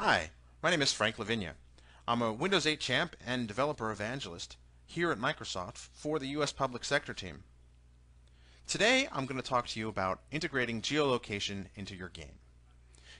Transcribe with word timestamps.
Hi, 0.00 0.30
my 0.62 0.70
name 0.70 0.80
is 0.80 0.92
Frank 0.92 1.18
La 1.18 1.24
Vigne. 1.24 1.50
I'm 2.06 2.22
a 2.22 2.32
Windows 2.32 2.68
8 2.68 2.78
champ 2.78 3.16
and 3.26 3.48
developer 3.48 3.90
evangelist 3.90 4.56
here 4.86 5.10
at 5.10 5.18
Microsoft 5.18 5.88
for 5.92 6.20
the 6.20 6.28
U.S. 6.28 6.52
Public 6.52 6.84
Sector 6.84 7.14
team. 7.14 7.42
Today, 8.68 9.08
I'm 9.10 9.26
going 9.26 9.40
to 9.40 9.46
talk 9.46 9.66
to 9.66 9.80
you 9.80 9.88
about 9.88 10.20
integrating 10.30 10.82
geolocation 10.82 11.64
into 11.74 11.96
your 11.96 12.10
game. 12.10 12.38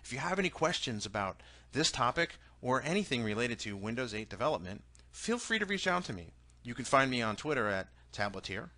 If 0.04 0.12
you 0.12 0.20
have 0.20 0.38
any 0.38 0.50
questions 0.50 1.04
about 1.04 1.42
this 1.72 1.90
topic 1.90 2.36
or 2.62 2.80
anything 2.84 3.24
related 3.24 3.58
to 3.60 3.76
Windows 3.76 4.14
8 4.14 4.28
development, 4.28 4.84
feel 5.10 5.38
free 5.38 5.58
to 5.58 5.66
reach 5.66 5.88
out 5.88 6.04
to 6.04 6.12
me. 6.12 6.32
You 6.62 6.76
can 6.76 6.84
find 6.84 7.10
me 7.10 7.20
on 7.20 7.34
Twitter 7.34 7.66
at 7.66 7.88
Tableteer, 8.12 8.70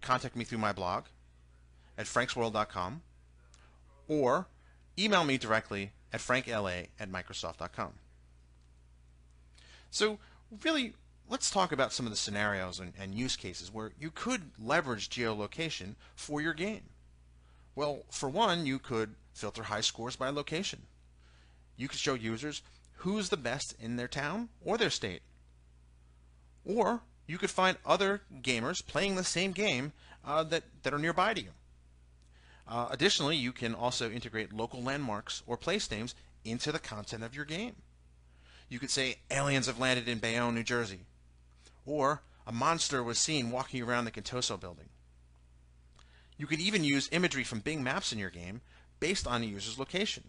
contact 0.00 0.36
me 0.36 0.44
through 0.44 0.58
my 0.58 0.72
blog 0.72 1.06
at 1.98 2.06
franksworld.com, 2.06 3.02
or 4.06 4.46
email 4.96 5.24
me 5.24 5.38
directly 5.38 5.90
at 6.12 6.20
frankla 6.20 6.86
at 6.98 7.10
microsoft.com. 7.10 7.92
So 9.90 10.18
really, 10.62 10.94
let's 11.28 11.50
talk 11.50 11.72
about 11.72 11.92
some 11.92 12.06
of 12.06 12.10
the 12.10 12.16
scenarios 12.16 12.80
and, 12.80 12.92
and, 12.98 13.14
use 13.14 13.36
cases 13.36 13.72
where 13.72 13.92
you 13.98 14.10
could 14.10 14.50
leverage 14.58 15.08
geolocation 15.08 15.94
for 16.14 16.40
your 16.40 16.54
game. 16.54 16.82
Well, 17.74 18.02
for 18.10 18.28
one, 18.28 18.66
you 18.66 18.78
could 18.78 19.14
filter 19.32 19.64
high 19.64 19.80
scores 19.80 20.16
by 20.16 20.30
location. 20.30 20.82
You 21.76 21.88
could 21.88 21.98
show 21.98 22.14
users 22.14 22.62
who's 22.96 23.30
the 23.30 23.36
best 23.36 23.74
in 23.80 23.96
their 23.96 24.08
town 24.08 24.48
or 24.64 24.76
their 24.76 24.90
state. 24.90 25.22
Or 26.64 27.00
you 27.26 27.38
could 27.38 27.50
find 27.50 27.78
other 27.86 28.22
gamers 28.42 28.86
playing 28.86 29.14
the 29.14 29.24
same 29.24 29.52
game 29.52 29.92
uh, 30.24 30.42
that, 30.44 30.64
that 30.82 30.92
are 30.92 30.98
nearby 30.98 31.32
to 31.34 31.40
you. 31.40 31.50
Uh, 32.70 32.86
additionally, 32.90 33.36
you 33.36 33.50
can 33.52 33.74
also 33.74 34.10
integrate 34.10 34.52
local 34.52 34.80
landmarks 34.80 35.42
or 35.46 35.56
place 35.56 35.90
names 35.90 36.14
into 36.44 36.70
the 36.70 36.78
content 36.78 37.24
of 37.24 37.34
your 37.34 37.44
game. 37.44 37.74
You 38.68 38.78
could 38.78 38.90
say 38.90 39.16
aliens 39.30 39.66
have 39.66 39.80
landed 39.80 40.08
in 40.08 40.18
Bayonne, 40.18 40.54
New 40.54 40.62
Jersey, 40.62 41.00
or 41.84 42.22
a 42.46 42.52
monster 42.52 43.02
was 43.02 43.18
seen 43.18 43.50
walking 43.50 43.82
around 43.82 44.04
the 44.04 44.12
Contoso 44.12 44.58
building. 44.58 44.88
You 46.38 46.46
could 46.46 46.60
even 46.60 46.84
use 46.84 47.08
imagery 47.10 47.42
from 47.42 47.58
Bing 47.58 47.82
Maps 47.82 48.12
in 48.12 48.18
your 48.18 48.30
game 48.30 48.60
based 49.00 49.26
on 49.26 49.42
a 49.42 49.46
user's 49.46 49.78
location. 49.78 50.24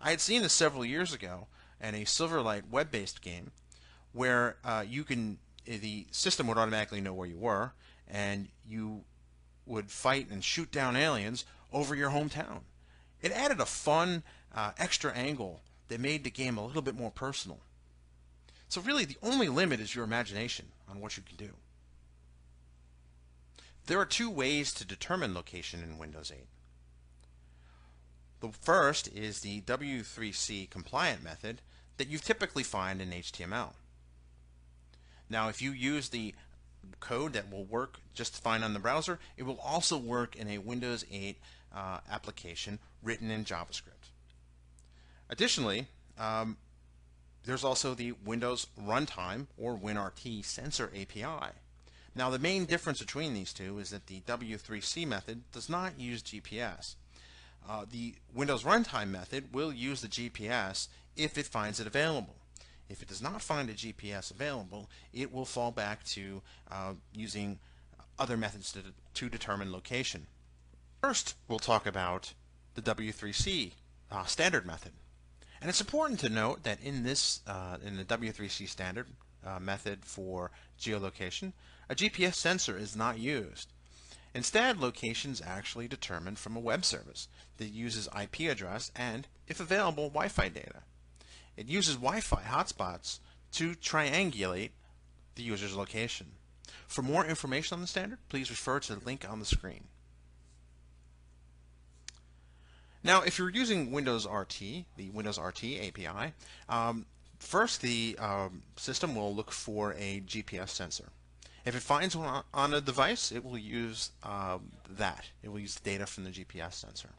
I 0.00 0.10
had 0.10 0.20
seen 0.20 0.42
this 0.42 0.52
several 0.52 0.84
years 0.84 1.12
ago 1.12 1.48
in 1.80 1.94
a 1.94 2.04
Silverlight 2.04 2.70
web-based 2.70 3.20
game 3.20 3.50
where 4.12 4.56
uh, 4.64 4.84
you 4.86 5.04
can 5.04 5.38
the 5.66 6.06
system 6.10 6.46
would 6.46 6.56
automatically 6.56 7.00
know 7.00 7.12
where 7.12 7.28
you 7.28 7.38
were 7.38 7.72
and 8.08 8.48
you 8.66 9.04
would 9.70 9.90
fight 9.90 10.28
and 10.30 10.44
shoot 10.44 10.70
down 10.70 10.96
aliens 10.96 11.44
over 11.72 11.94
your 11.94 12.10
hometown. 12.10 12.60
It 13.22 13.32
added 13.32 13.60
a 13.60 13.66
fun 13.66 14.22
uh, 14.54 14.72
extra 14.78 15.12
angle 15.12 15.60
that 15.88 16.00
made 16.00 16.24
the 16.24 16.30
game 16.30 16.58
a 16.58 16.66
little 16.66 16.82
bit 16.82 16.96
more 16.96 17.10
personal. 17.10 17.60
So 18.68 18.80
really 18.80 19.04
the 19.04 19.18
only 19.22 19.48
limit 19.48 19.80
is 19.80 19.94
your 19.94 20.04
imagination 20.04 20.66
on 20.88 21.00
what 21.00 21.16
you 21.16 21.22
can 21.22 21.36
do. 21.36 21.50
There 23.86 23.98
are 23.98 24.06
two 24.06 24.30
ways 24.30 24.72
to 24.74 24.84
determine 24.84 25.34
location 25.34 25.82
in 25.82 25.98
Windows 25.98 26.32
8. 26.34 26.46
The 28.40 28.48
first 28.48 29.08
is 29.08 29.40
the 29.40 29.60
W3C 29.62 30.70
compliant 30.70 31.22
method 31.22 31.60
that 31.96 32.08
you 32.08 32.18
typically 32.18 32.62
find 32.62 33.02
in 33.02 33.10
HTML. 33.10 33.72
Now 35.28 35.48
if 35.48 35.60
you 35.60 35.72
use 35.72 36.08
the 36.08 36.34
code 37.00 37.32
that 37.32 37.50
will 37.50 37.64
work 37.64 38.00
just 38.14 38.42
fine 38.42 38.62
on 38.62 38.74
the 38.74 38.80
browser, 38.80 39.18
it 39.36 39.44
will 39.44 39.60
also 39.60 39.96
work 39.96 40.36
in 40.36 40.48
a 40.48 40.58
Windows 40.58 41.04
8 41.10 41.36
uh, 41.74 41.98
application 42.10 42.78
written 43.02 43.30
in 43.30 43.44
JavaScript. 43.44 44.10
Additionally, 45.28 45.86
um, 46.18 46.56
there's 47.44 47.64
also 47.64 47.94
the 47.94 48.12
Windows 48.24 48.66
Runtime 48.80 49.46
or 49.56 49.76
WinRT 49.76 50.44
sensor 50.44 50.90
API. 50.94 51.52
Now 52.14 52.28
the 52.28 52.38
main 52.38 52.64
difference 52.64 53.00
between 53.00 53.34
these 53.34 53.52
two 53.52 53.78
is 53.78 53.90
that 53.90 54.06
the 54.06 54.20
W3C 54.20 55.06
method 55.06 55.42
does 55.52 55.68
not 55.68 55.98
use 55.98 56.22
GPS. 56.22 56.96
Uh, 57.68 57.84
the 57.90 58.16
Windows 58.34 58.64
Runtime 58.64 59.08
method 59.08 59.54
will 59.54 59.72
use 59.72 60.00
the 60.00 60.08
GPS 60.08 60.88
if 61.16 61.38
it 61.38 61.46
finds 61.46 61.78
it 61.78 61.86
available. 61.86 62.36
If 62.90 63.02
it 63.02 63.08
does 63.08 63.22
not 63.22 63.40
find 63.40 63.70
a 63.70 63.74
GPS 63.74 64.32
available, 64.32 64.90
it 65.12 65.32
will 65.32 65.44
fall 65.44 65.70
back 65.70 66.02
to 66.06 66.42
uh, 66.70 66.94
using 67.14 67.60
other 68.18 68.36
methods 68.36 68.72
to, 68.72 68.80
to 69.14 69.28
determine 69.28 69.72
location. 69.72 70.26
First, 71.00 71.36
we'll 71.46 71.60
talk 71.60 71.86
about 71.86 72.34
the 72.74 72.82
W3C 72.82 73.72
uh, 74.10 74.24
standard 74.24 74.66
method. 74.66 74.92
And 75.60 75.70
it's 75.70 75.80
important 75.80 76.18
to 76.20 76.28
note 76.28 76.64
that 76.64 76.82
in 76.82 77.04
this, 77.04 77.40
uh, 77.46 77.76
in 77.84 77.96
the 77.96 78.04
W3C 78.04 78.68
standard 78.68 79.06
uh, 79.46 79.60
method 79.60 80.04
for 80.04 80.50
geolocation, 80.78 81.52
a 81.88 81.94
GPS 81.94 82.34
sensor 82.34 82.76
is 82.76 82.96
not 82.96 83.18
used. 83.18 83.72
Instead, 84.34 84.78
location 84.78 85.30
is 85.30 85.42
actually 85.44 85.86
determined 85.86 86.38
from 86.38 86.56
a 86.56 86.60
web 86.60 86.84
service 86.84 87.28
that 87.58 87.68
uses 87.68 88.08
IP 88.20 88.50
address 88.50 88.90
and, 88.96 89.28
if 89.46 89.60
available, 89.60 90.08
Wi-Fi 90.08 90.48
data. 90.48 90.82
It 91.60 91.68
uses 91.68 91.96
Wi-Fi 91.96 92.40
hotspots 92.40 93.18
to 93.52 93.74
triangulate 93.74 94.70
the 95.34 95.42
user's 95.42 95.76
location. 95.76 96.28
For 96.86 97.02
more 97.02 97.26
information 97.26 97.74
on 97.74 97.82
the 97.82 97.86
standard, 97.86 98.18
please 98.30 98.48
refer 98.48 98.80
to 98.80 98.94
the 98.94 99.04
link 99.04 99.26
on 99.28 99.40
the 99.40 99.44
screen. 99.44 99.84
Now, 103.04 103.20
if 103.20 103.38
you're 103.38 103.50
using 103.50 103.92
Windows 103.92 104.26
RT, 104.26 104.58
the 104.96 105.10
Windows 105.12 105.38
RT 105.38 105.64
API, 105.64 106.32
um, 106.70 107.04
first 107.38 107.82
the 107.82 108.16
um, 108.18 108.62
system 108.76 109.14
will 109.14 109.34
look 109.34 109.52
for 109.52 109.92
a 109.98 110.22
GPS 110.26 110.70
sensor. 110.70 111.10
If 111.66 111.76
it 111.76 111.82
finds 111.82 112.16
one 112.16 112.42
on 112.54 112.72
a 112.72 112.80
device, 112.80 113.32
it 113.32 113.44
will 113.44 113.58
use 113.58 114.12
um, 114.22 114.72
that. 114.88 115.26
It 115.42 115.50
will 115.50 115.60
use 115.60 115.74
the 115.74 115.90
data 115.90 116.06
from 116.06 116.24
the 116.24 116.30
GPS 116.30 116.72
sensor. 116.72 117.10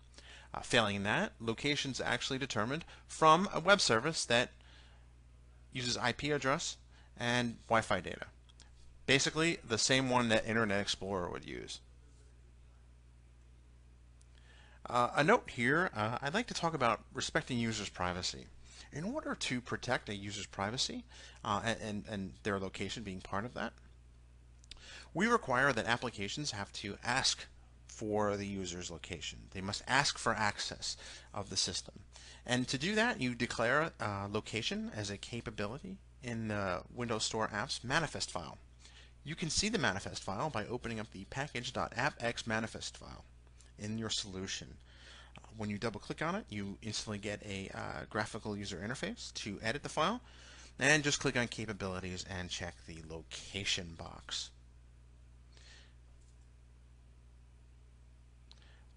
Uh, 0.54 0.60
failing 0.60 1.04
that, 1.04 1.32
location 1.40 1.92
is 1.92 2.02
actually 2.02 2.38
determined 2.38 2.84
from 3.08 3.48
a 3.54 3.60
web 3.60 3.80
service 3.80 4.26
that 4.26 4.50
uses 5.72 5.98
IP 5.98 6.24
address 6.24 6.78
and 7.18 7.58
Wi-Fi 7.68 8.02
data. 8.02 8.26
Basically, 9.06 9.60
the 9.68 9.78
same 9.78 10.10
one 10.10 10.30
that 10.30 10.46
Internet 10.46 10.82
Explorer 10.82 11.30
would 11.30 11.46
use. 11.46 11.80
Uh, 14.90 15.10
a 15.16 15.24
note 15.24 15.50
here, 15.50 15.90
uh, 15.96 16.18
I'd 16.22 16.34
like 16.34 16.48
to 16.48 16.54
talk 16.54 16.74
about 16.74 17.02
respecting 17.14 17.58
users' 17.58 17.90
privacy. 17.90 18.48
In 18.92 19.06
order 19.06 19.36
to 19.36 19.62
protect 19.62 20.10
a 20.10 20.16
user's 20.16 20.48
privacy 20.48 21.06
uh, 21.46 21.62
and, 21.64 22.04
and 22.10 22.34
their 22.44 22.60
location 22.60 23.04
being 23.04 23.22
part 23.22 23.46
of 23.46 23.54
that, 23.54 23.72
we 25.14 25.28
require 25.28 25.72
that 25.72 25.86
applications 25.86 26.52
have 26.52 26.74
to 26.74 26.98
ask 27.04 27.46
for 27.92 28.38
the 28.38 28.48
user's 28.48 28.90
location. 28.90 29.40
They 29.52 29.62
must 29.62 29.84
ask 29.88 30.18
for 30.18 30.34
access 30.34 30.96
of 31.34 31.50
the 31.50 31.58
system. 31.58 32.00
And 32.46 32.68
to 32.70 32.78
do 32.78 32.96
that, 32.96 33.22
you 33.22 33.36
declare 33.36 33.92
uh, 34.00 34.28
location 34.32 34.92
as 34.96 35.10
a 35.10 35.18
capability 35.18 35.98
in 36.24 36.48
the 36.48 36.82
Windows 36.94 37.26
Store 37.26 37.50
apps 37.50 37.84
manifest 37.84 38.32
file. 38.32 38.58
You 39.24 39.36
can 39.36 39.50
see 39.50 39.70
the 39.70 39.78
manifest 39.78 40.24
file 40.24 40.50
by 40.50 40.66
opening 40.66 41.00
up 41.00 41.12
the 41.12 41.26
package.appx 41.26 42.48
manifest 42.48 42.98
file 42.98 43.26
in 43.78 43.98
your 43.98 44.10
solution. 44.10 44.76
Uh, 45.38 45.48
when 45.58 45.70
you 45.70 45.78
double 45.78 46.00
click 46.00 46.22
on 46.22 46.34
it, 46.34 46.46
you 46.50 46.78
instantly 46.82 47.20
get 47.20 47.44
a 47.46 47.70
uh, 47.76 48.06
graphical 48.10 48.58
user 48.58 48.82
interface 48.84 49.34
to 49.36 49.60
edit 49.62 49.84
the 49.84 49.90
file. 49.90 50.22
And 50.80 51.04
just 51.04 51.20
click 51.20 51.38
on 51.38 51.48
capabilities 51.48 52.26
and 52.28 52.50
check 52.50 52.74
the 52.88 53.04
location 53.08 53.96
box. 54.00 54.50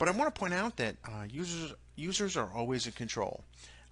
But 0.05 0.15
I 0.15 0.19
want 0.19 0.35
to 0.35 0.39
point 0.39 0.53
out 0.53 0.77
that 0.77 0.97
uh, 1.03 1.25
users 1.31 1.73
users 1.97 2.37
are 2.37 2.51
always 2.55 2.85
in 2.85 2.93
control. 2.93 3.43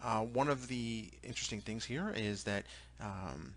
Uh, 0.05 0.21
one 0.21 0.51
of 0.51 0.69
the 0.69 1.09
interesting 1.23 1.63
things 1.63 1.87
here 1.87 2.13
is 2.15 2.45
that 2.45 2.67
um, 3.01 3.55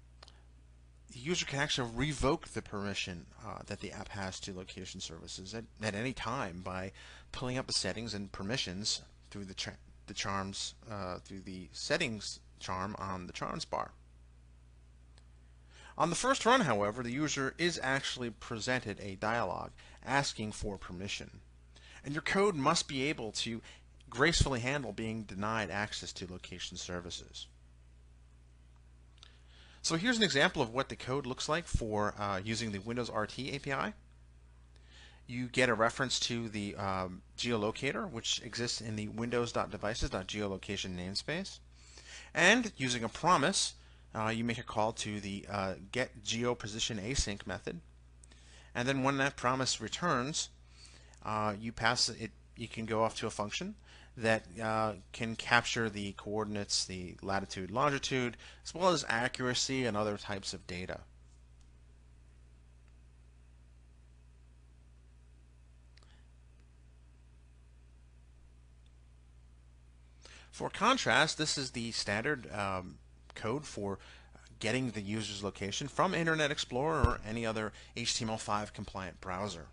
the 1.12 1.20
user 1.20 1.46
can 1.46 1.60
actually 1.60 1.92
revoke 1.94 2.48
the 2.48 2.62
permission 2.62 3.26
uh, 3.46 3.60
that 3.66 3.82
the 3.82 3.92
app 3.92 4.08
has 4.08 4.40
to 4.40 4.54
location 4.56 5.02
services 5.02 5.54
at, 5.54 5.66
at 5.84 5.96
any 5.96 6.14
time 6.14 6.62
by 6.64 6.94
pulling 7.34 7.58
up 7.58 7.68
the 7.68 7.74
settings 7.74 8.14
and 8.14 8.32
permissions 8.32 9.02
through 9.32 9.44
the, 9.44 9.74
the 10.08 10.14
charms 10.14 10.76
uh, 10.90 11.18
through 11.26 11.42
the 11.42 11.68
settings 11.74 12.40
charm 12.62 12.96
on 12.98 13.28
the 13.28 13.34
charms 13.34 13.66
bar. 13.66 13.92
On 15.98 16.10
the 16.10 16.16
first 16.16 16.46
run, 16.46 16.62
however, 16.62 17.04
the 17.04 17.12
user 17.12 17.54
is 17.58 17.82
actually 17.84 18.30
presented 18.30 18.98
a 19.02 19.16
dialog 19.16 19.72
asking 20.06 20.54
for 20.54 20.78
permission. 20.78 21.42
And 22.06 22.14
your 22.14 22.22
code 22.22 22.56
must 22.56 22.88
be 22.88 23.04
able 23.10 23.32
to 23.32 23.62
gracefully 24.10 24.60
handle 24.62 24.94
being 24.94 25.24
denied 25.24 25.72
access 25.72 26.14
to 26.14 26.32
location 26.32 26.78
services. 26.78 27.48
So 29.82 29.98
here's 29.98 30.18
an 30.18 30.24
example 30.24 30.62
of 30.62 30.74
what 30.74 30.90
the 30.90 30.96
code 30.96 31.26
looks 31.26 31.50
like 31.50 31.66
for 31.66 32.14
uh, 32.18 32.40
using 32.44 32.72
the 32.72 32.80
Windows 32.80 33.10
RT 33.10 33.40
API. 33.54 33.94
You 35.28 35.48
get 35.48 35.70
a 35.70 35.74
reference 35.74 36.20
to 36.22 36.48
the 36.48 36.76
um, 36.76 37.24
geolocator, 37.38 38.10
which 38.10 38.40
exists 38.44 38.82
in 38.82 38.96
the 38.96 39.08
windows.devices.geolocation 39.08 40.96
namespace. 40.96 41.58
And 42.34 42.72
using 42.78 43.04
a 43.04 43.10
promise, 43.10 43.74
uh, 44.14 44.30
you 44.30 44.44
make 44.44 44.60
a 44.60 44.64
call 44.64 44.92
to 44.94 45.20
the 45.20 45.46
uh, 45.52 45.74
get 45.92 46.24
geoposition 46.24 47.00
async 47.00 47.48
method. 47.48 47.82
And 48.76 48.88
then 48.88 49.04
when 49.04 49.18
that 49.18 49.36
promise 49.36 49.82
returns, 49.82 50.50
uh, 51.26 51.54
you 51.60 51.72
pass 51.72 52.10
it. 52.10 52.32
You 52.56 52.68
can 52.68 52.86
go 52.86 53.04
off 53.04 53.16
to 53.18 53.28
a 53.28 53.32
function 53.32 53.76
that 54.16 54.46
uh, 54.62 54.94
can 55.12 55.36
capture 55.36 55.90
the 55.90 56.14
coordinates, 56.14 56.86
the 56.86 57.16
latitude, 57.22 57.70
longitude, 57.70 58.38
as 58.64 58.74
well 58.74 58.90
as 58.90 59.04
accuracy 59.10 59.86
and 59.86 59.98
other 59.98 60.18
types 60.18 60.54
of 60.54 60.66
data. 60.68 61.02
For 70.52 70.70
contrast, 70.70 71.38
this 71.38 71.58
is 71.58 71.72
the 71.72 71.92
standard 71.92 72.50
um, 72.54 73.00
code 73.34 73.66
for 73.66 74.00
getting 74.60 74.92
the 74.92 75.02
user's 75.02 75.44
location 75.44 75.90
from 75.90 76.14
Internet 76.14 76.50
Explorer 76.50 77.02
or 77.02 77.20
any 77.28 77.46
other 77.46 77.74
HTML5 77.98 78.72
compliant 78.72 79.20
browser. 79.20 79.68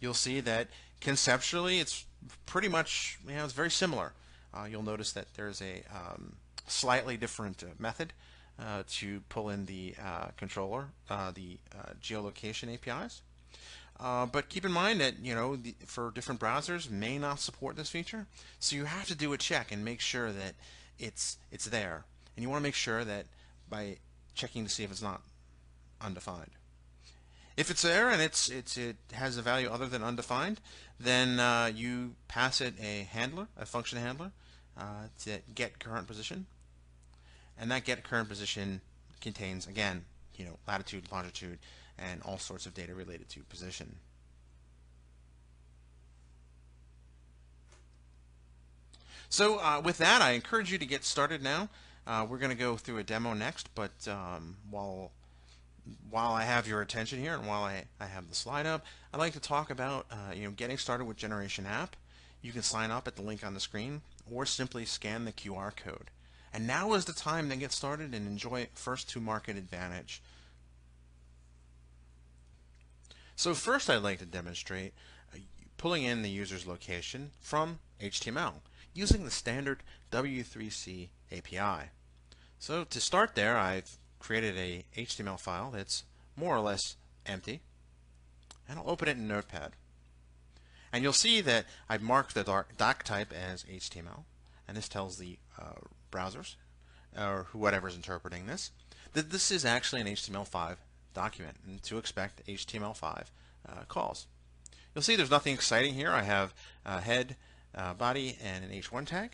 You'll 0.00 0.14
see 0.14 0.40
that 0.40 0.68
conceptually 1.00 1.78
it's 1.78 2.04
pretty 2.46 2.68
much, 2.68 3.18
you 3.26 3.34
know, 3.34 3.44
it's 3.44 3.52
very 3.52 3.70
similar. 3.70 4.12
Uh, 4.52 4.64
you'll 4.64 4.82
notice 4.82 5.12
that 5.12 5.26
there's 5.34 5.62
a 5.62 5.82
um, 5.94 6.36
slightly 6.66 7.16
different 7.16 7.62
uh, 7.62 7.66
method 7.78 8.12
uh, 8.58 8.82
to 8.88 9.20
pull 9.28 9.48
in 9.48 9.66
the 9.66 9.94
uh, 10.02 10.28
controller, 10.36 10.86
uh, 11.08 11.30
the 11.30 11.58
uh, 11.78 11.92
geolocation 12.02 12.72
APIs. 12.72 13.22
But 13.98 14.48
keep 14.48 14.64
in 14.64 14.72
mind 14.72 15.00
that 15.00 15.18
you 15.22 15.34
know 15.34 15.56
the, 15.56 15.74
for 15.84 16.10
different 16.10 16.40
browsers 16.40 16.90
may 16.90 17.18
not 17.18 17.38
support 17.38 17.76
this 17.76 17.90
feature, 17.90 18.26
so 18.58 18.76
you 18.76 18.86
have 18.86 19.06
to 19.08 19.14
do 19.14 19.32
a 19.32 19.38
check 19.38 19.70
and 19.72 19.84
make 19.84 20.00
sure 20.00 20.32
that 20.32 20.54
it's 20.98 21.36
it's 21.52 21.66
there, 21.66 22.04
and 22.34 22.42
you 22.42 22.48
want 22.48 22.60
to 22.60 22.62
make 22.62 22.74
sure 22.74 23.04
that 23.04 23.26
by 23.68 23.98
checking 24.34 24.64
to 24.64 24.70
see 24.70 24.84
if 24.84 24.90
it's 24.90 25.02
not 25.02 25.20
undefined. 26.00 26.52
If 27.56 27.70
it's 27.70 27.82
there 27.82 28.08
and 28.08 28.22
it's 28.22 28.48
it's 28.48 28.76
it 28.76 28.96
has 29.12 29.36
a 29.36 29.42
value 29.42 29.68
other 29.68 29.86
than 29.86 30.02
undefined, 30.02 30.60
then 30.98 31.40
uh, 31.40 31.70
you 31.74 32.14
pass 32.28 32.60
it 32.60 32.74
a 32.80 33.08
handler, 33.10 33.48
a 33.58 33.66
function 33.66 33.98
handler, 33.98 34.32
uh, 34.78 35.08
to 35.24 35.40
get 35.54 35.78
current 35.78 36.06
position, 36.06 36.46
and 37.58 37.70
that 37.70 37.84
get 37.84 38.04
current 38.04 38.28
position 38.28 38.80
contains 39.20 39.66
again 39.66 40.04
you 40.36 40.44
know 40.44 40.58
latitude, 40.66 41.04
longitude, 41.12 41.58
and 41.98 42.22
all 42.22 42.38
sorts 42.38 42.66
of 42.66 42.74
data 42.74 42.94
related 42.94 43.28
to 43.28 43.40
position. 43.40 43.96
So 49.28 49.58
uh, 49.58 49.80
with 49.84 49.98
that, 49.98 50.22
I 50.22 50.32
encourage 50.32 50.72
you 50.72 50.78
to 50.78 50.86
get 50.86 51.04
started 51.04 51.42
now. 51.42 51.68
Uh, 52.06 52.26
we're 52.28 52.38
going 52.38 52.50
to 52.50 52.56
go 52.56 52.76
through 52.76 52.98
a 52.98 53.04
demo 53.04 53.32
next, 53.32 53.72
but 53.76 53.92
um, 54.08 54.56
while 54.68 55.12
while 56.08 56.32
I 56.32 56.42
have 56.42 56.66
your 56.66 56.80
attention 56.80 57.20
here 57.20 57.34
and 57.34 57.46
while 57.46 57.62
I, 57.62 57.84
I 58.00 58.06
have 58.06 58.28
the 58.28 58.34
slide 58.34 58.66
up, 58.66 58.84
I'd 59.12 59.18
like 59.18 59.32
to 59.34 59.40
talk 59.40 59.70
about 59.70 60.06
uh, 60.10 60.34
you 60.34 60.44
know 60.44 60.50
getting 60.50 60.78
started 60.78 61.04
with 61.04 61.16
Generation 61.16 61.66
App. 61.66 61.96
You 62.42 62.52
can 62.52 62.62
sign 62.62 62.90
up 62.90 63.06
at 63.06 63.16
the 63.16 63.22
link 63.22 63.44
on 63.44 63.54
the 63.54 63.60
screen 63.60 64.02
or 64.30 64.46
simply 64.46 64.84
scan 64.84 65.24
the 65.24 65.32
QR 65.32 65.74
code. 65.74 66.10
And 66.52 66.66
now 66.66 66.94
is 66.94 67.04
the 67.04 67.12
time 67.12 67.48
to 67.50 67.56
get 67.56 67.72
started 67.72 68.14
and 68.14 68.26
enjoy 68.26 68.68
first 68.74 69.08
to 69.10 69.20
market 69.20 69.56
advantage. 69.56 70.22
So 73.36 73.54
first 73.54 73.88
I'd 73.88 74.02
like 74.02 74.18
to 74.18 74.26
demonstrate 74.26 74.92
uh, 75.32 75.38
pulling 75.76 76.02
in 76.02 76.22
the 76.22 76.30
user's 76.30 76.66
location 76.66 77.30
from 77.40 77.78
HTML 78.00 78.54
using 78.92 79.24
the 79.24 79.30
standard 79.30 79.82
W3C 80.10 81.08
API. 81.30 81.90
So 82.58 82.84
to 82.84 83.00
start 83.00 83.34
there, 83.34 83.56
I've 83.56 83.96
created 84.20 84.56
a 84.56 84.84
HTML 84.96 85.40
file 85.40 85.72
that's 85.72 86.04
more 86.36 86.54
or 86.54 86.60
less 86.60 86.96
empty, 87.26 87.60
and 88.68 88.78
I'll 88.78 88.88
open 88.88 89.08
it 89.08 89.16
in 89.16 89.26
Notepad. 89.26 89.72
And 90.92 91.02
you'll 91.02 91.12
see 91.12 91.40
that 91.40 91.66
I've 91.88 92.02
marked 92.02 92.34
the 92.34 92.44
doc 92.44 93.02
type 93.02 93.32
as 93.32 93.64
HTML, 93.64 94.24
and 94.68 94.76
this 94.76 94.88
tells 94.88 95.18
the 95.18 95.38
uh, 95.58 95.80
browsers, 96.12 96.54
or 97.18 97.46
whoever's 97.50 97.96
interpreting 97.96 98.46
this, 98.46 98.70
that 99.12 99.30
this 99.30 99.50
is 99.50 99.64
actually 99.64 100.00
an 100.00 100.06
HTML5 100.06 100.76
document 101.14 101.56
and 101.66 101.82
to 101.82 101.98
expect 101.98 102.46
HTML5 102.46 103.26
uh, 103.68 103.84
calls. 103.88 104.26
You'll 104.94 105.02
see 105.02 105.16
there's 105.16 105.30
nothing 105.30 105.54
exciting 105.54 105.94
here. 105.94 106.10
I 106.10 106.22
have 106.22 106.54
a 106.84 107.00
head, 107.00 107.36
uh, 107.74 107.94
body, 107.94 108.36
and 108.42 108.64
an 108.64 108.70
H1 108.70 109.06
tag. 109.06 109.32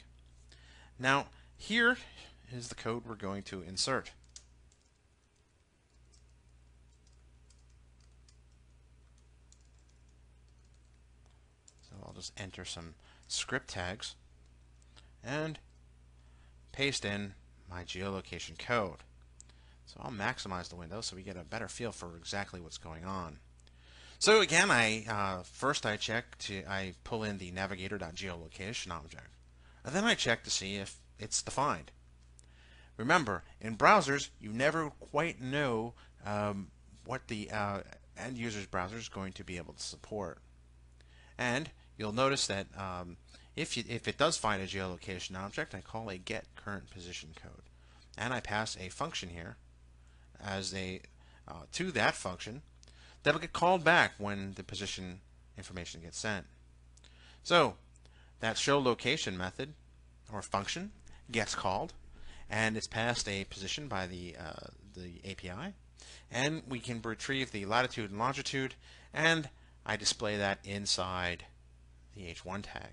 Now 0.98 1.26
here 1.56 1.96
is 2.52 2.68
the 2.68 2.74
code 2.74 3.04
we're 3.06 3.14
going 3.14 3.42
to 3.44 3.62
insert. 3.62 4.12
Just 12.16 12.32
enter 12.36 12.64
some 12.64 12.94
script 13.28 13.68
tags 13.68 14.14
and 15.22 15.58
paste 16.72 17.04
in 17.04 17.34
my 17.70 17.82
geolocation 17.82 18.58
code. 18.58 18.98
So 19.86 20.00
I'll 20.00 20.10
maximize 20.10 20.68
the 20.68 20.76
window 20.76 21.00
so 21.00 21.16
we 21.16 21.22
get 21.22 21.36
a 21.36 21.44
better 21.44 21.68
feel 21.68 21.92
for 21.92 22.16
exactly 22.16 22.60
what's 22.60 22.78
going 22.78 23.04
on. 23.04 23.38
So 24.18 24.40
again, 24.40 24.70
I 24.70 25.04
uh, 25.08 25.42
first 25.42 25.84
I 25.84 25.96
check 25.96 26.38
to 26.38 26.64
I 26.68 26.94
pull 27.04 27.22
in 27.22 27.38
the 27.38 27.50
navigator.geolocation 27.50 28.90
object, 28.90 29.28
and 29.84 29.94
then 29.94 30.04
I 30.04 30.14
check 30.14 30.42
to 30.44 30.50
see 30.50 30.76
if 30.76 30.96
it's 31.18 31.42
defined. 31.42 31.92
Remember, 32.96 33.44
in 33.60 33.76
browsers, 33.76 34.30
you 34.40 34.52
never 34.52 34.90
quite 34.90 35.40
know 35.40 35.92
um, 36.24 36.68
what 37.04 37.28
the 37.28 37.50
uh, 37.50 37.80
end 38.16 38.38
user's 38.38 38.66
browser 38.66 38.96
is 38.96 39.08
going 39.08 39.32
to 39.34 39.44
be 39.44 39.58
able 39.58 39.74
to 39.74 39.82
support. 39.82 40.38
And 41.36 41.70
you'll 41.96 42.12
notice 42.12 42.46
that 42.46 42.66
um, 42.76 43.16
if, 43.54 43.76
you, 43.76 43.84
if 43.88 44.06
it 44.06 44.18
does 44.18 44.36
find 44.36 44.62
a 44.62 44.66
geolocation 44.66 45.36
object, 45.36 45.74
I 45.74 45.80
call 45.80 46.08
a 46.08 46.18
get 46.18 46.44
current 46.56 46.90
position 46.90 47.30
code. 47.40 47.62
And 48.18 48.32
I 48.32 48.40
pass 48.40 48.76
a 48.78 48.88
function 48.88 49.30
here 49.30 49.56
as 50.42 50.74
a 50.74 51.00
uh, 51.48 51.62
to 51.72 51.90
that 51.92 52.14
function 52.14 52.62
that'll 53.22 53.40
get 53.40 53.52
called 53.52 53.84
back 53.84 54.12
when 54.18 54.54
the 54.54 54.62
position 54.62 55.20
information 55.56 56.00
gets 56.00 56.18
sent. 56.18 56.46
So 57.42 57.74
that 58.40 58.58
show 58.58 58.78
location 58.78 59.36
method 59.36 59.74
or 60.32 60.42
function 60.42 60.92
gets 61.30 61.54
called 61.54 61.92
and 62.48 62.76
it's 62.76 62.86
passed 62.86 63.28
a 63.28 63.44
position 63.44 63.88
by 63.88 64.06
the 64.06 64.36
uh, 64.38 64.68
the 64.94 65.20
API 65.30 65.74
and 66.30 66.62
we 66.68 66.78
can 66.78 67.00
retrieve 67.02 67.52
the 67.52 67.66
latitude 67.66 68.10
and 68.10 68.18
longitude 68.18 68.74
and 69.12 69.48
I 69.84 69.96
display 69.96 70.36
that 70.36 70.58
inside 70.64 71.44
the 72.16 72.22
H1 72.22 72.62
tag. 72.62 72.92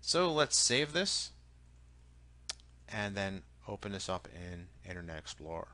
So 0.00 0.30
let's 0.30 0.56
save 0.56 0.92
this 0.92 1.30
and 2.88 3.14
then 3.14 3.42
open 3.66 3.92
this 3.92 4.08
up 4.08 4.28
in 4.34 4.66
Internet 4.88 5.18
Explorer. 5.18 5.68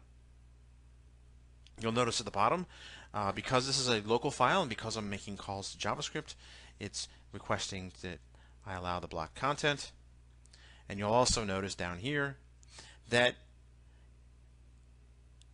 You'll 1.81 1.93
notice 1.93 2.21
at 2.21 2.25
the 2.25 2.33
bottom, 2.33 2.67
uh, 3.15 3.33
because 3.33 3.67
this 3.67 3.79
is 3.79 3.89
a 3.89 4.03
local 4.07 4.31
file 4.31 4.61
and 4.61 4.69
because 4.69 4.97
I'm 4.97 5.11
making 5.11 5.37
calls 5.37 5.73
to 5.73 5.79
JavaScript, 5.79 6.35
it's 6.79 7.09
requesting 7.33 7.93
that 8.03 8.19
I 8.67 8.75
allow 8.75 9.01
the 9.01 9.09
block 9.09 9.35
content. 9.35 9.93
And 10.89 10.99
you'll 10.99 11.13
also 11.13 11.45
notice 11.45 11.75
down 11.75 11.99
here 11.99 12.37
that 13.11 13.35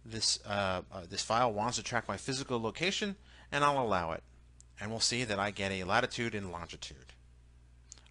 this 0.05 0.39
uh, 0.47 0.83
uh, 0.93 1.03
this 1.09 1.23
file 1.23 1.53
wants 1.53 1.77
to 1.77 1.83
track 1.83 2.07
my 2.07 2.17
physical 2.17 2.61
location, 2.61 3.17
and 3.51 3.65
I'll 3.65 3.83
allow 3.83 4.13
it. 4.13 4.23
And 4.81 4.91
we'll 4.91 5.01
see 5.01 5.25
that 5.25 5.39
I 5.39 5.51
get 5.51 5.73
a 5.73 5.85
latitude 5.85 6.35
and 6.35 6.53
longitude 6.53 7.14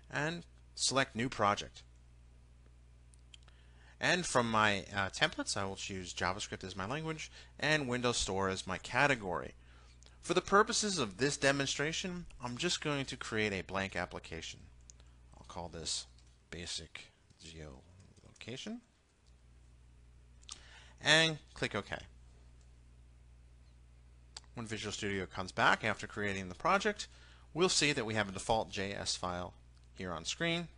and 0.09 0.45
select 0.75 1.13
New 1.15 1.27
Project. 1.27 1.83
And 3.99 4.25
from 4.25 4.51
my 4.51 4.85
uh, 4.93 5.09
templates, 5.09 5.55
I 5.55 5.65
will 5.65 5.75
choose 5.75 6.13
JavaScript 6.13 6.63
as 6.63 6.75
my 6.75 6.85
language 6.85 7.31
and 7.59 7.87
Windows 7.87 8.17
Store 8.17 8.49
as 8.49 8.67
my 8.67 8.77
category. 8.77 9.53
For 10.21 10.33
the 10.33 10.41
purposes 10.41 10.97
of 10.97 11.17
this 11.17 11.37
demonstration, 11.37 12.25
I'm 12.43 12.57
just 12.57 12.81
going 12.81 13.05
to 13.05 13.15
create 13.15 13.53
a 13.53 13.61
blank 13.61 13.95
application. 13.95 14.59
I'll 15.37 15.45
call 15.47 15.69
this 15.69 16.07
basic 16.49 17.11
geolocation 17.43 18.79
and 21.01 21.37
click 21.53 21.75
OK. 21.75 21.95
when 24.55 24.65
Visual 24.65 24.91
Studio 24.91 25.25
comes 25.25 25.51
back 25.51 25.83
after 25.83 26.07
creating 26.07 26.49
the 26.49 26.55
project, 26.55 27.07
we'll 27.53 27.69
see 27.69 27.91
that 27.91 28.05
we 28.05 28.15
have 28.15 28.29
a 28.29 28.31
default 28.31 28.71
JS 28.71 29.17
file 29.17 29.53
here 29.93 30.11
on 30.11 30.25
screen, 30.25 30.69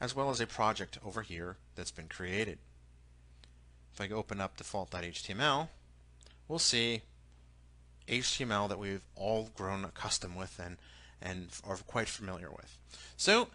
as 0.00 0.14
well 0.14 0.30
as 0.30 0.40
a 0.40 0.46
project 0.46 0.98
over 1.04 1.22
here 1.22 1.56
that's 1.74 1.90
been 1.90 2.08
created. 2.08 2.58
If 3.92 4.00
I 4.00 4.08
open 4.14 4.40
up 4.40 4.56
default.html, 4.56 5.68
we'll 6.46 6.58
see 6.58 7.02
HTML 8.06 8.68
that 8.68 8.78
we've 8.78 9.04
all 9.14 9.50
grown 9.56 9.84
accustomed 9.84 10.36
with 10.36 10.60
and, 10.64 10.76
and 11.20 11.48
are 11.64 11.76
quite 11.76 12.08
familiar 12.08 12.50
with. 12.50 12.78
So 13.16 13.48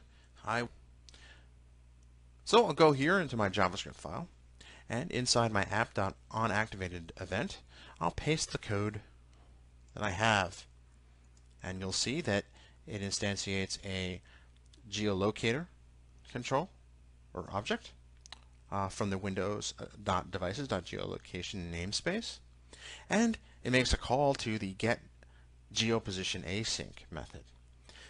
I 0.46 0.68
so 2.46 2.66
I'll 2.66 2.74
go 2.74 2.92
here 2.92 3.20
into 3.20 3.38
my 3.38 3.48
JavaScript 3.48 3.96
file 3.96 4.28
and 4.90 5.10
inside 5.12 5.54
my 5.54 5.64
app.onActivated 5.64 7.12
event 7.20 7.60
I'll 8.02 8.12
paste 8.12 8.52
the 8.52 8.58
code 8.58 9.00
that 9.94 10.04
I 10.04 10.10
have 10.10 10.66
and 11.64 11.80
you'll 11.80 11.94
see 11.94 12.20
that 12.20 12.44
it 12.86 13.02
instantiates 13.02 13.78
a 13.86 14.22
geolocator 14.92 15.68
control 16.34 16.70
or 17.34 17.46
object 17.54 17.92
uh, 18.72 18.90
from 18.90 19.10
the 19.10 19.18
windows.devices.geolocation 19.18 21.72
namespace 21.72 22.40
and 23.10 23.38
it 23.64 23.72
makes 23.72 23.94
a 23.94 23.98
call 23.98 24.34
to 24.34 24.60
the 24.60 24.74
get 24.74 25.00
geoposition 25.74 26.44
async 26.44 27.10
method. 27.10 27.44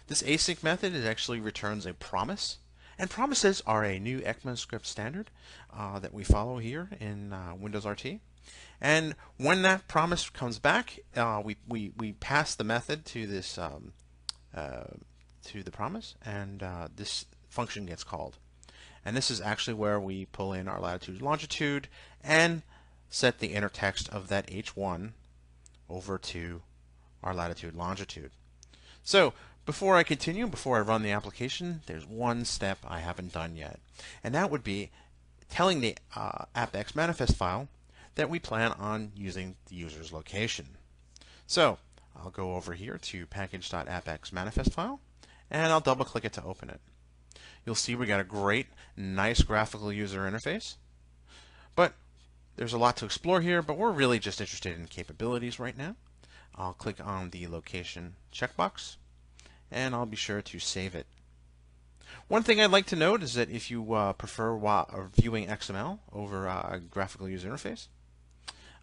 This 0.08 0.22
async 0.22 0.62
method 0.62 0.94
is 0.94 1.04
actually 1.04 1.40
returns 1.40 1.86
a 1.86 1.94
promise 1.94 2.58
and 2.98 3.10
promises 3.10 3.62
are 3.66 3.84
a 3.84 3.98
new 3.98 4.20
ECMAScript 4.20 4.86
standard 4.86 5.30
uh, 5.76 5.98
that 5.98 6.14
we 6.14 6.24
follow 6.24 6.58
here 6.58 6.90
in 7.00 7.32
uh, 7.32 7.54
Windows 7.58 7.86
RT. 7.86 8.20
And 8.80 9.14
when 9.36 9.62
that 9.62 9.88
promise 9.88 10.28
comes 10.30 10.58
back, 10.58 11.00
uh, 11.16 11.40
we, 11.44 11.56
we, 11.66 11.92
we 11.96 12.12
pass 12.12 12.54
the 12.54 12.64
method 12.64 13.04
to 13.06 13.26
this 13.26 13.58
um, 13.58 13.92
uh, 14.54 14.84
to 15.46 15.62
the 15.62 15.70
promise, 15.70 16.14
and 16.24 16.62
uh, 16.62 16.88
this 16.94 17.26
function 17.54 17.86
gets 17.86 18.04
called. 18.04 18.36
And 19.04 19.16
this 19.16 19.30
is 19.30 19.40
actually 19.40 19.74
where 19.74 20.00
we 20.00 20.26
pull 20.26 20.52
in 20.52 20.68
our 20.68 20.80
latitude 20.80 21.22
longitude 21.22 21.88
and 22.22 22.62
set 23.08 23.38
the 23.38 23.54
inner 23.54 23.68
text 23.68 24.08
of 24.08 24.28
that 24.28 24.48
H1 24.48 25.12
over 25.88 26.18
to 26.18 26.62
our 27.22 27.34
latitude 27.34 27.74
longitude. 27.74 28.32
So 29.02 29.34
before 29.66 29.96
I 29.96 30.02
continue, 30.02 30.46
before 30.46 30.78
I 30.78 30.80
run 30.80 31.02
the 31.02 31.12
application, 31.12 31.82
there's 31.86 32.06
one 32.06 32.44
step 32.44 32.78
I 32.86 33.00
haven't 33.00 33.32
done 33.32 33.56
yet. 33.56 33.78
And 34.22 34.34
that 34.34 34.50
would 34.50 34.64
be 34.64 34.90
telling 35.48 35.80
the 35.80 35.96
uh, 36.16 36.46
AppX 36.56 36.94
manifest 36.96 37.36
file 37.36 37.68
that 38.16 38.30
we 38.30 38.38
plan 38.38 38.72
on 38.72 39.12
using 39.16 39.56
the 39.68 39.76
user's 39.76 40.12
location. 40.12 40.66
So 41.46 41.78
I'll 42.16 42.30
go 42.30 42.54
over 42.54 42.74
here 42.74 42.98
to 42.98 43.26
package.appx 43.26 44.32
manifest 44.32 44.72
file 44.72 45.00
and 45.50 45.72
I'll 45.72 45.80
double 45.80 46.04
click 46.04 46.24
it 46.24 46.32
to 46.34 46.44
open 46.44 46.70
it. 46.70 46.80
You'll 47.64 47.74
see 47.74 47.94
we 47.94 48.06
got 48.06 48.20
a 48.20 48.24
great, 48.24 48.66
nice 48.96 49.42
graphical 49.42 49.92
user 49.92 50.20
interface. 50.20 50.76
But 51.74 51.94
there's 52.56 52.72
a 52.72 52.78
lot 52.78 52.96
to 52.98 53.04
explore 53.04 53.40
here, 53.40 53.62
but 53.62 53.76
we're 53.76 53.90
really 53.90 54.18
just 54.18 54.40
interested 54.40 54.78
in 54.78 54.86
capabilities 54.86 55.58
right 55.58 55.76
now. 55.76 55.96
I'll 56.54 56.74
click 56.74 57.04
on 57.04 57.30
the 57.30 57.48
location 57.48 58.14
checkbox 58.32 58.96
and 59.70 59.94
I'll 59.94 60.06
be 60.06 60.16
sure 60.16 60.40
to 60.40 60.58
save 60.58 60.94
it. 60.94 61.06
One 62.28 62.42
thing 62.42 62.60
I'd 62.60 62.70
like 62.70 62.86
to 62.86 62.96
note 62.96 63.22
is 63.22 63.34
that 63.34 63.50
if 63.50 63.70
you 63.70 63.92
uh, 63.94 64.12
prefer 64.12 64.56
viewing 65.14 65.46
XML 65.46 65.98
over 66.12 66.48
uh, 66.48 66.70
a 66.74 66.78
graphical 66.78 67.28
user 67.28 67.50
interface, 67.50 67.88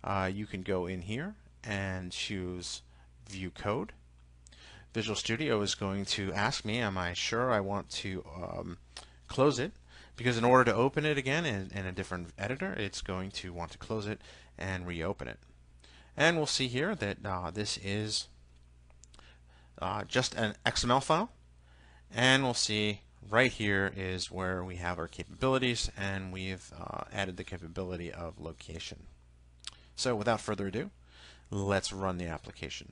uh, 0.04 0.30
you 0.32 0.46
can 0.46 0.64
go 0.64 0.86
in 0.86 1.04
here 1.04 1.36
and 1.64 2.12
choose 2.12 2.82
View 3.30 3.52
Code. 3.52 3.94
Visual 4.94 5.16
Studio 5.16 5.62
is 5.62 5.76
going 5.76 6.04
to 6.06 6.34
ask 6.34 6.66
me, 6.66 6.80
am 6.80 6.98
I 6.98 7.14
sure 7.14 7.52
I 7.52 7.62
want 7.62 7.90
to 7.92 8.26
um, 8.36 8.78
close 9.28 9.58
it? 9.58 9.72
Because 10.18 10.38
in 10.38 10.44
order 10.44 10.66
to 10.66 10.76
open 10.76 11.06
it 11.06 11.18
again 11.18 11.46
in, 11.46 11.72
in 11.74 11.86
a 11.86 11.94
different 11.94 12.30
editor, 12.38 12.74
it's 12.74 13.02
going 13.02 13.32
to 13.32 13.54
want 13.54 13.72
to 13.72 13.78
close 13.78 14.06
it 14.06 14.20
and 14.58 14.86
reopen 14.86 15.30
it. 15.30 15.40
And 16.18 16.36
we'll 16.36 16.46
see 16.46 16.68
here 16.68 16.94
that 16.96 17.18
uh, 17.26 17.52
this 17.52 17.78
is 17.78 18.28
uh, 19.82 20.04
just 20.04 20.36
an 20.36 20.56
XML 20.66 21.02
file. 21.02 21.32
And 22.14 22.44
we'll 22.44 22.54
see 22.54 23.02
right 23.30 23.52
here 23.52 23.94
is 23.96 24.30
where 24.30 24.62
we 24.62 24.76
have 24.76 25.00
our 25.00 25.08
capabilities 25.08 25.90
and 25.98 26.34
we've 26.34 26.70
uh, 26.78 27.04
added 27.14 27.38
the 27.38 27.46
capability 27.46 28.12
of 28.12 28.42
location. 28.42 29.04
So 29.96 30.16
without 30.16 30.42
further 30.42 30.68
ado, 30.68 30.92
let's 31.50 31.94
run 31.94 32.18
the 32.18 32.28
application. 32.28 32.92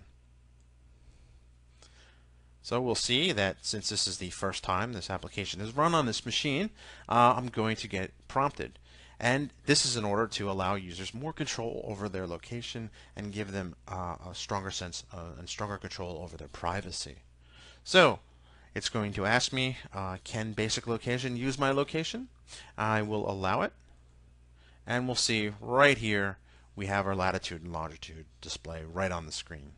So 2.69 2.79
we'll 2.79 2.93
see 2.93 3.31
that 3.31 3.65
since 3.65 3.89
this 3.89 4.05
is 4.05 4.19
the 4.19 4.29
first 4.29 4.63
time 4.63 4.93
this 4.93 5.09
application 5.09 5.59
is 5.59 5.75
run 5.75 5.95
on 5.95 6.05
this 6.05 6.23
machine, 6.23 6.69
uh, 7.09 7.33
I'm 7.35 7.47
going 7.47 7.75
to 7.77 7.87
get 7.87 8.11
prompted. 8.27 8.77
And 9.19 9.49
this 9.65 9.87
is 9.87 9.97
in 9.97 10.05
order 10.05 10.27
to 10.27 10.51
allow 10.51 10.75
users 10.75 11.11
more 11.11 11.33
control 11.33 11.83
over 11.83 12.07
their 12.07 12.27
location 12.27 12.91
and 13.15 13.33
give 13.33 13.53
them 13.53 13.75
uh, 13.87 14.17
a 14.29 14.35
stronger 14.35 14.69
sense 14.69 15.03
uh, 15.11 15.31
and 15.39 15.49
stronger 15.49 15.77
control 15.77 16.19
over 16.21 16.37
their 16.37 16.47
privacy. 16.47 17.15
So 17.83 18.19
it's 18.75 18.89
going 18.89 19.13
to 19.13 19.25
ask 19.25 19.51
me, 19.51 19.77
uh, 19.91 20.17
can 20.23 20.51
basic 20.51 20.85
location 20.85 21.37
use 21.37 21.57
my 21.57 21.71
location? 21.71 22.27
I 22.77 23.01
will 23.01 23.27
allow 23.27 23.63
it. 23.63 23.73
And 24.85 25.07
we'll 25.07 25.15
see 25.15 25.53
right 25.59 25.97
here, 25.97 26.37
we 26.75 26.85
have 26.85 27.07
our 27.07 27.15
latitude 27.15 27.63
and 27.63 27.73
longitude 27.73 28.27
display 28.41 28.83
right 28.83 29.11
on 29.11 29.25
the 29.25 29.31
screen. 29.31 29.71